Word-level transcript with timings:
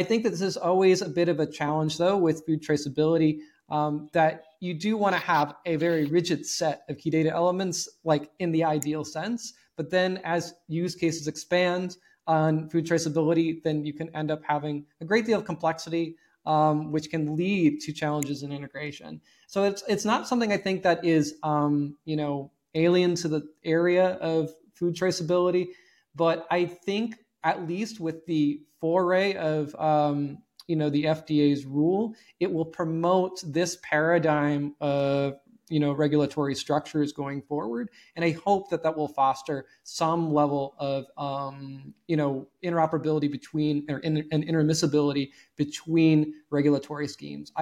I 0.00 0.02
think 0.02 0.22
that 0.22 0.30
this 0.30 0.40
is 0.40 0.56
always 0.56 1.02
a 1.02 1.10
bit 1.10 1.28
of 1.28 1.40
a 1.40 1.46
challenge, 1.46 1.98
though, 1.98 2.16
with 2.16 2.46
food 2.46 2.62
traceability. 2.62 3.40
Um, 3.68 4.08
that 4.14 4.44
you 4.58 4.72
do 4.74 4.96
want 4.96 5.14
to 5.14 5.20
have 5.20 5.54
a 5.66 5.76
very 5.76 6.06
rigid 6.06 6.44
set 6.44 6.82
of 6.88 6.96
key 6.96 7.10
data 7.10 7.30
elements, 7.30 7.86
like 8.02 8.30
in 8.38 8.50
the 8.50 8.64
ideal 8.64 9.04
sense. 9.04 9.52
But 9.76 9.90
then, 9.90 10.16
as 10.24 10.54
use 10.68 10.94
cases 10.94 11.28
expand 11.28 11.98
on 12.26 12.70
food 12.70 12.86
traceability, 12.86 13.62
then 13.62 13.84
you 13.84 13.92
can 13.92 14.08
end 14.16 14.30
up 14.30 14.40
having 14.42 14.86
a 15.02 15.04
great 15.04 15.26
deal 15.26 15.38
of 15.38 15.44
complexity, 15.44 16.16
um, 16.46 16.90
which 16.90 17.10
can 17.10 17.36
lead 17.36 17.80
to 17.80 17.92
challenges 17.92 18.42
in 18.42 18.52
integration. 18.52 19.20
So 19.48 19.64
it's 19.64 19.84
it's 19.86 20.06
not 20.06 20.26
something 20.26 20.50
I 20.50 20.56
think 20.56 20.82
that 20.82 21.04
is 21.04 21.34
um, 21.42 21.94
you 22.06 22.16
know 22.16 22.50
alien 22.74 23.14
to 23.16 23.28
the 23.28 23.42
area 23.64 24.12
of 24.14 24.50
food 24.72 24.94
traceability, 24.96 25.68
but 26.14 26.46
I 26.50 26.64
think 26.64 27.16
at 27.44 27.66
least 27.66 28.00
with 28.00 28.26
the 28.26 28.62
foray 28.80 29.34
of 29.34 29.74
um, 29.76 30.38
you 30.66 30.76
know 30.76 30.90
the 30.90 31.04
FDA's 31.04 31.64
rule, 31.64 32.14
it 32.38 32.50
will 32.52 32.64
promote 32.64 33.42
this 33.44 33.78
paradigm 33.82 34.74
of 34.80 35.34
you 35.68 35.80
know 35.80 35.92
regulatory 35.92 36.54
structures 36.54 37.12
going 37.12 37.42
forward, 37.42 37.88
and 38.16 38.24
I 38.24 38.32
hope 38.44 38.70
that 38.70 38.82
that 38.82 38.96
will 38.96 39.08
foster 39.08 39.66
some 39.84 40.32
level 40.32 40.74
of 40.78 41.06
um, 41.16 41.94
you 42.06 42.16
know 42.16 42.46
interoperability 42.64 43.30
between 43.30 43.86
or 43.88 43.98
in, 43.98 44.28
and 44.30 44.44
intermissibility 44.44 45.30
between 45.56 46.34
regulatory 46.50 47.08
schemes. 47.08 47.52